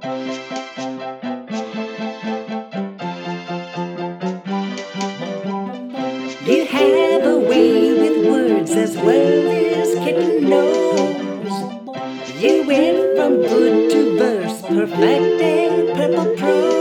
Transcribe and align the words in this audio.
You 0.00 0.10
have 6.66 7.24
a 7.24 7.38
way 7.40 7.92
with 7.94 8.26
words 8.30 8.70
as 8.70 8.96
well 8.96 9.50
as 9.50 9.94
kitten 9.94 10.48
knows. 10.48 11.50
You 12.40 12.64
went 12.64 13.16
from 13.16 13.42
good 13.42 13.90
to 13.90 14.18
verse, 14.18 14.62
perfected 14.62 15.96
purple 15.96 16.36
prose. 16.36 16.77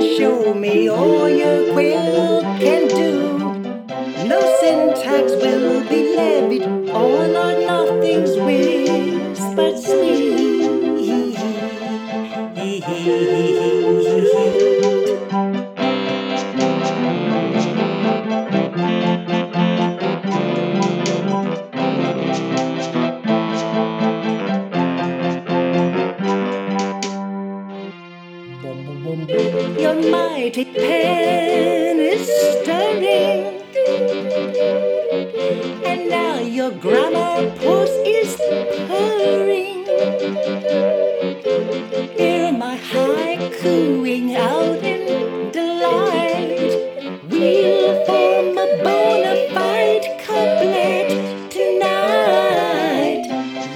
Show 0.00 0.54
me 0.54 0.88
all 0.88 1.28
your 1.28 1.72
quill 1.72 2.42
can 2.58 2.88
do. 2.88 3.28
No 4.26 4.40
syntax 4.60 5.32
will 5.32 5.82
be 5.88 6.16
levied 6.16 6.62
on 6.90 7.36
or 7.36 7.60
nothing's 7.66 8.36
whispered 8.36 9.78
sweet. 9.78 10.40
Your 29.10 29.96
mighty 30.08 30.64
pen 30.66 31.98
is 31.98 32.28
stirring, 32.62 33.60
and 35.84 36.08
now 36.08 36.38
your 36.38 36.70
grammar 36.70 37.50
puss 37.56 37.90
is 38.06 38.36
purring. 38.86 39.84
Hear 42.16 42.52
my 42.52 42.76
haikuing 42.76 44.36
out 44.36 44.78
in 44.84 45.50
delight. 45.50 46.70
We'll 47.28 48.06
form 48.06 48.58
a 48.58 48.66
bona 48.84 49.34
fide 49.52 50.06
couplet 50.24 51.50
tonight. 51.50 53.24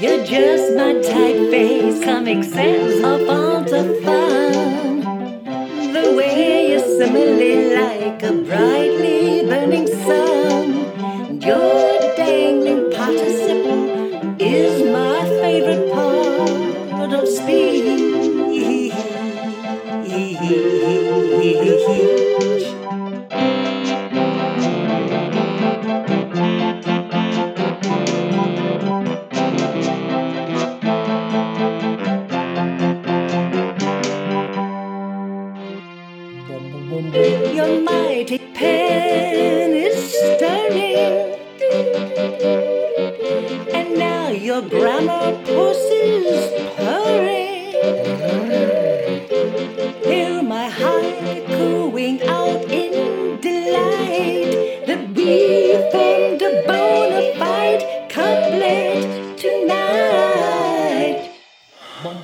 You're 0.00 0.24
just 0.24 0.76
my 0.76 0.92
typeface, 1.02 2.04
Comic 2.04 2.44
Sans 2.44 3.02
of 3.02 3.28
all 3.28 3.62
the 3.64 4.00
fun. 4.04 5.13
Way 6.12 6.70
you 6.70 6.80
simile 6.80 7.74
like 7.80 8.22
a 8.22 8.32
brightly 8.32 9.46
burning 9.48 9.86
sun. 9.86 11.40
Your 11.40 12.00
dangling 12.16 12.90
participle 12.92 14.36
is 14.38 14.82
my 14.92 15.24
favorite 15.40 15.92
part 15.92 17.12
of 17.12 17.28
speech. 17.28 17.72
Mighty 38.24 38.38
pen 38.54 39.72
is 39.76 39.98
stirring, 40.14 40.96
and 43.74 43.98
now 43.98 44.30
your 44.30 44.62
grammar 44.62 45.36
puss 45.44 45.76
is 45.92 46.50
purring. 46.74 47.74
Hear 50.04 50.42
my 50.42 50.70
haikuing 50.70 52.22
out 52.22 52.64
in 52.72 53.42
delight 53.42 54.86
that 54.86 55.02
we 55.14 55.74
formed 55.92 56.40
a 56.40 56.62
bona 56.66 57.22
fide 57.38 57.84
couplet 58.08 59.36
tonight. 59.36 61.18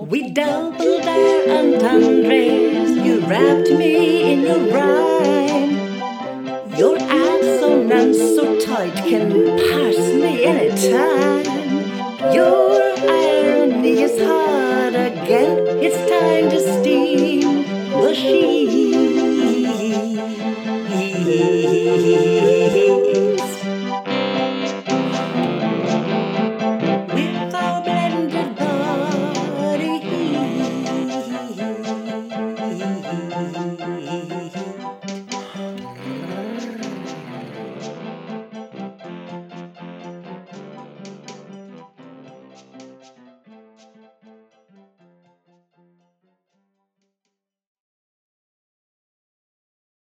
We 0.00 0.30
doubled 0.30 1.06
our 1.06 1.48
entendres. 1.58 2.90
You 3.06 3.20
wrapped 3.28 3.70
me 3.70 4.32
in. 4.32 4.33
Your 6.76 6.96
assonance 6.96 8.18
so 8.18 8.58
tight 8.58 8.94
can 8.96 9.30
pass 9.30 9.96
me 9.96 10.44
anytime. 10.44 11.44
Your 12.34 12.82
irony 13.08 14.02
is 14.02 14.20
hard 14.20 14.94
again. 14.94 15.58
It's 15.80 15.96
time 16.10 16.50
to 16.50 16.60
steam 16.80 17.62
the 17.92 18.12
sheets. 18.12 18.53